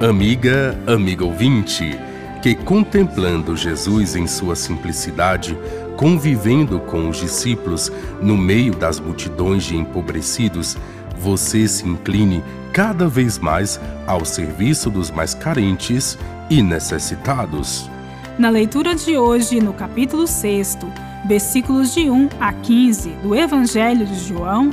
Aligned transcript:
Amiga, 0.00 0.78
amigo 0.86 1.26
ouvinte, 1.26 1.94
que 2.42 2.54
contemplando 2.54 3.54
Jesus 3.54 4.16
em 4.16 4.26
sua 4.26 4.56
simplicidade, 4.56 5.54
convivendo 5.94 6.80
com 6.80 7.10
os 7.10 7.18
discípulos 7.18 7.92
no 8.18 8.34
meio 8.34 8.74
das 8.74 8.98
multidões 8.98 9.62
de 9.62 9.76
empobrecidos, 9.76 10.78
você 11.18 11.68
se 11.68 11.86
incline 11.86 12.42
cada 12.72 13.08
vez 13.08 13.38
mais 13.38 13.78
ao 14.06 14.24
serviço 14.24 14.88
dos 14.88 15.10
mais 15.10 15.34
carentes 15.34 16.18
e 16.48 16.62
necessitados. 16.62 17.90
Na 18.38 18.48
leitura 18.48 18.94
de 18.94 19.18
hoje, 19.18 19.60
no 19.60 19.74
capítulo 19.74 20.26
6, 20.26 20.78
versículos 21.26 21.92
de 21.92 22.08
1 22.08 22.30
a 22.40 22.54
15 22.54 23.10
do 23.22 23.34
Evangelho 23.34 24.06
de 24.06 24.18
João, 24.18 24.70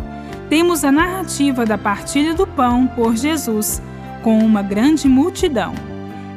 temos 0.50 0.86
a 0.86 0.92
narrativa 0.92 1.66
da 1.66 1.78
partilha 1.78 2.34
do 2.34 2.48
pão 2.48 2.88
por 2.88 3.14
Jesus 3.18 3.82
com 4.22 4.40
uma 4.40 4.62
grande 4.62 5.08
multidão. 5.08 5.74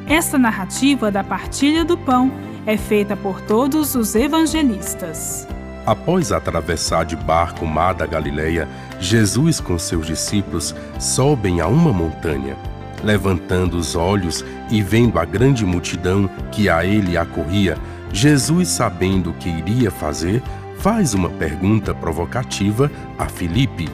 Esta 0.07 0.37
narrativa 0.37 1.09
da 1.09 1.23
partilha 1.23 1.85
do 1.85 1.97
pão 1.97 2.31
é 2.65 2.77
feita 2.77 3.15
por 3.15 3.41
todos 3.41 3.95
os 3.95 4.15
evangelistas. 4.15 5.47
Após 5.85 6.31
atravessar 6.31 7.05
de 7.05 7.15
barco 7.15 7.65
o 7.65 7.67
mar 7.67 7.93
da 7.93 8.05
Galileia, 8.05 8.67
Jesus 8.99 9.59
com 9.59 9.79
seus 9.79 10.05
discípulos 10.05 10.75
sobem 10.99 11.59
a 11.59 11.67
uma 11.67 11.91
montanha. 11.91 12.55
Levantando 13.03 13.77
os 13.77 13.95
olhos 13.95 14.45
e 14.69 14.81
vendo 14.81 15.17
a 15.17 15.25
grande 15.25 15.65
multidão 15.65 16.29
que 16.51 16.69
a 16.69 16.85
ele 16.85 17.17
acorria, 17.17 17.77
Jesus, 18.13 18.67
sabendo 18.67 19.31
o 19.31 19.33
que 19.33 19.49
iria 19.49 19.89
fazer, 19.89 20.43
faz 20.77 21.13
uma 21.13 21.29
pergunta 21.29 21.95
provocativa 21.95 22.91
a 23.17 23.25
Filipe: 23.27 23.89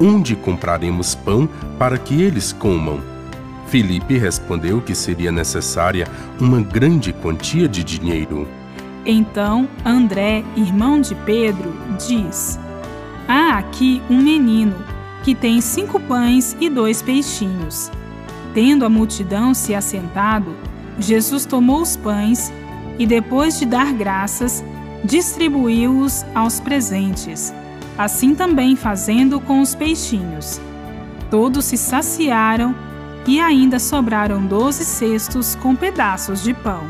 Onde 0.00 0.36
compraremos 0.36 1.14
pão 1.14 1.48
para 1.78 1.98
que 1.98 2.22
eles 2.22 2.52
comam? 2.52 3.00
Filipe 3.66 4.16
respondeu 4.16 4.80
que 4.80 4.94
seria 4.94 5.32
necessária 5.32 6.06
uma 6.40 6.60
grande 6.60 7.12
quantia 7.12 7.68
de 7.68 7.82
dinheiro. 7.82 8.48
Então 9.04 9.68
André, 9.84 10.44
irmão 10.56 11.00
de 11.00 11.14
Pedro, 11.14 11.74
diz: 11.98 12.58
Há 13.26 13.58
aqui 13.58 14.00
um 14.08 14.22
menino 14.22 14.76
que 15.24 15.34
tem 15.34 15.60
cinco 15.60 15.98
pães 15.98 16.56
e 16.60 16.70
dois 16.70 17.02
peixinhos. 17.02 17.90
Tendo 18.54 18.84
a 18.84 18.88
multidão 18.88 19.52
se 19.52 19.74
assentado, 19.74 20.56
Jesus 20.98 21.44
tomou 21.44 21.82
os 21.82 21.96
pães 21.96 22.52
e, 22.98 23.06
depois 23.06 23.58
de 23.58 23.66
dar 23.66 23.92
graças, 23.92 24.64
distribuiu-os 25.04 26.24
aos 26.34 26.58
presentes, 26.58 27.52
assim 27.98 28.34
também 28.34 28.76
fazendo 28.76 29.40
com 29.40 29.60
os 29.60 29.74
peixinhos. 29.74 30.60
Todos 31.30 31.64
se 31.64 31.76
saciaram 31.76 32.74
e 33.26 33.40
ainda 33.40 33.78
sobraram 33.78 34.46
doze 34.46 34.84
cestos 34.84 35.56
com 35.56 35.74
pedaços 35.74 36.42
de 36.42 36.54
pão. 36.54 36.82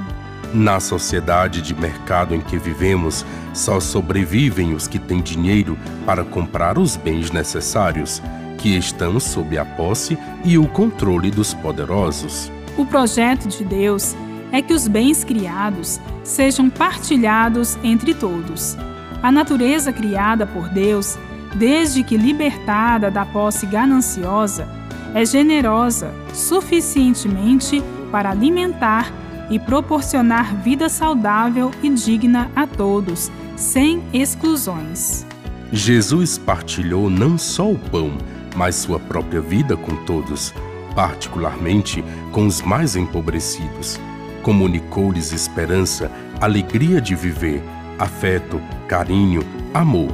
Na 0.52 0.80
sociedade 0.80 1.60
de 1.60 1.74
mercado 1.74 2.34
em 2.34 2.40
que 2.40 2.56
vivemos, 2.56 3.24
só 3.52 3.80
sobrevivem 3.80 4.72
os 4.74 4.86
que 4.86 4.98
têm 4.98 5.20
dinheiro 5.20 5.76
para 6.06 6.24
comprar 6.24 6.78
os 6.78 6.96
bens 6.96 7.30
necessários, 7.30 8.22
que 8.56 8.76
estão 8.76 9.18
sob 9.20 9.58
a 9.58 9.64
posse 9.64 10.16
e 10.44 10.56
o 10.56 10.66
controle 10.66 11.30
dos 11.30 11.52
poderosos. 11.54 12.50
O 12.76 12.86
projeto 12.86 13.48
de 13.48 13.64
Deus 13.64 14.14
é 14.52 14.62
que 14.62 14.72
os 14.72 14.88
bens 14.88 15.24
criados 15.24 16.00
sejam 16.24 16.70
partilhados 16.70 17.76
entre 17.82 18.14
todos. 18.14 18.76
A 19.22 19.32
natureza 19.32 19.92
criada 19.92 20.46
por 20.46 20.68
Deus, 20.68 21.18
desde 21.54 22.02
que 22.02 22.16
libertada 22.16 23.10
da 23.10 23.24
posse 23.24 23.66
gananciosa, 23.66 24.68
é 25.14 25.24
generosa 25.24 26.12
suficientemente 26.32 27.82
para 28.12 28.30
alimentar 28.30 29.12
e 29.50 29.58
proporcionar 29.58 30.54
vida 30.56 30.88
saudável 30.88 31.70
e 31.82 31.88
digna 31.90 32.50
a 32.54 32.66
todos, 32.66 33.30
sem 33.56 34.02
exclusões. 34.12 35.26
Jesus 35.72 36.38
partilhou 36.38 37.10
não 37.10 37.36
só 37.36 37.70
o 37.70 37.78
pão, 37.78 38.12
mas 38.54 38.76
sua 38.76 38.98
própria 38.98 39.40
vida 39.40 39.76
com 39.76 39.96
todos, 40.04 40.54
particularmente 40.94 42.04
com 42.32 42.46
os 42.46 42.62
mais 42.62 42.96
empobrecidos. 42.96 43.98
Comunicou-lhes 44.42 45.32
esperança, 45.32 46.10
alegria 46.40 47.00
de 47.00 47.14
viver, 47.14 47.62
afeto, 47.98 48.60
carinho, 48.86 49.42
amor. 49.74 50.12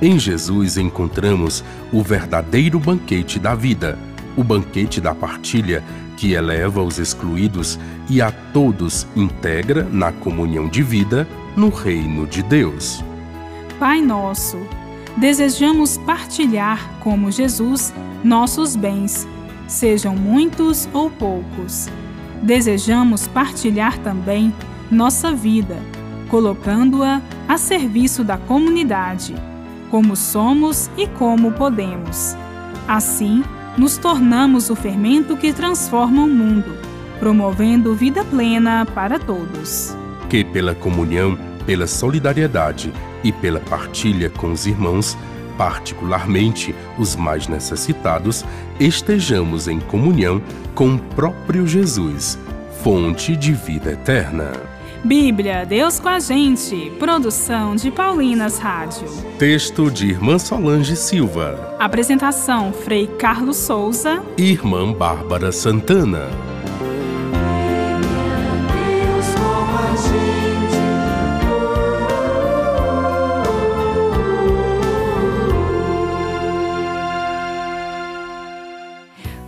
Em 0.00 0.18
Jesus 0.18 0.76
encontramos 0.76 1.64
o 1.92 2.02
verdadeiro 2.02 2.78
banquete 2.78 3.38
da 3.38 3.54
vida, 3.54 3.98
o 4.36 4.42
banquete 4.42 5.00
da 5.00 5.14
partilha 5.14 5.82
que 6.16 6.34
eleva 6.34 6.82
os 6.82 6.98
excluídos 6.98 7.78
e 8.08 8.20
a 8.20 8.30
todos 8.30 9.06
integra 9.16 9.84
na 9.90 10.12
comunhão 10.12 10.68
de 10.68 10.82
vida 10.82 11.26
no 11.56 11.68
reino 11.68 12.26
de 12.26 12.42
Deus. 12.42 13.02
Pai 13.78 14.00
nosso, 14.00 14.58
desejamos 15.16 15.98
partilhar 15.98 16.90
como 17.00 17.30
Jesus 17.30 17.92
nossos 18.22 18.76
bens, 18.76 19.26
sejam 19.66 20.14
muitos 20.14 20.88
ou 20.92 21.10
poucos. 21.10 21.88
Desejamos 22.42 23.26
partilhar 23.26 23.98
também 23.98 24.52
nossa 24.90 25.32
vida, 25.32 25.76
colocando-a 26.32 27.20
a 27.46 27.58
serviço 27.58 28.24
da 28.24 28.38
comunidade, 28.38 29.34
como 29.90 30.16
somos 30.16 30.90
e 30.96 31.06
como 31.06 31.52
podemos. 31.52 32.34
Assim, 32.88 33.44
nos 33.76 33.98
tornamos 33.98 34.70
o 34.70 34.74
fermento 34.74 35.36
que 35.36 35.52
transforma 35.52 36.22
o 36.24 36.26
mundo, 36.26 36.74
promovendo 37.20 37.94
vida 37.94 38.24
plena 38.24 38.86
para 38.94 39.18
todos. 39.18 39.94
Que 40.30 40.42
pela 40.42 40.74
comunhão, 40.74 41.38
pela 41.66 41.86
solidariedade 41.86 42.90
e 43.22 43.30
pela 43.30 43.60
partilha 43.60 44.30
com 44.30 44.52
os 44.52 44.66
irmãos, 44.66 45.18
particularmente 45.58 46.74
os 46.96 47.14
mais 47.14 47.46
necessitados, 47.46 48.42
estejamos 48.80 49.68
em 49.68 49.78
comunhão 49.80 50.40
com 50.74 50.94
o 50.94 50.98
próprio 50.98 51.66
Jesus, 51.66 52.38
fonte 52.82 53.36
de 53.36 53.52
vida 53.52 53.92
eterna. 53.92 54.71
Bíblia, 55.04 55.66
Deus 55.66 55.98
com 55.98 56.08
a 56.08 56.20
gente. 56.20 56.90
Produção 56.98 57.74
de 57.74 57.90
Paulinas 57.90 58.58
Rádio. 58.58 59.08
Texto 59.36 59.90
de 59.90 60.06
Irmã 60.06 60.38
Solange 60.38 60.94
Silva. 60.94 61.76
Apresentação: 61.80 62.72
Frei 62.72 63.08
Carlos 63.08 63.56
Souza. 63.56 64.22
Irmã 64.38 64.92
Bárbara 64.92 65.50
Santana. 65.50 66.51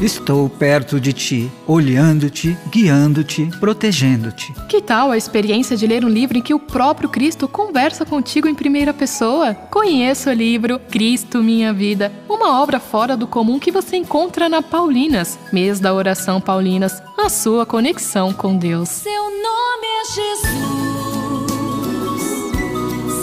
Estou 0.00 0.48
perto 0.48 0.98
de 0.98 1.12
ti, 1.12 1.52
olhando-te, 1.66 2.56
guiando-te, 2.70 3.50
protegendo-te. 3.60 4.50
Que 4.66 4.80
tal 4.80 5.10
a 5.10 5.16
experiência 5.16 5.76
de 5.76 5.86
ler 5.86 6.06
um 6.06 6.08
livro 6.08 6.38
em 6.38 6.42
que 6.42 6.54
o 6.54 6.58
próprio 6.58 7.10
Cristo 7.10 7.46
conversa 7.46 8.06
contigo 8.06 8.48
em 8.48 8.54
primeira 8.54 8.94
pessoa? 8.94 9.52
Conheça 9.54 10.30
o 10.30 10.32
livro 10.32 10.78
Cristo 10.78 11.42
Minha 11.42 11.70
Vida, 11.74 12.10
uma 12.26 12.62
obra 12.62 12.80
fora 12.80 13.14
do 13.14 13.26
comum 13.26 13.58
que 13.58 13.70
você 13.70 13.98
encontra 13.98 14.48
na 14.48 14.62
Paulinas, 14.62 15.38
mês 15.52 15.78
da 15.78 15.92
oração 15.92 16.40
Paulinas, 16.40 17.02
a 17.18 17.28
sua 17.28 17.66
conexão 17.66 18.32
com 18.32 18.56
Deus. 18.56 18.88
Seu 18.88 19.22
nome 19.24 19.86
é 19.86 20.04
Jesus. 20.14 20.80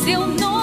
Seu 0.04 0.28
nome 0.28 0.57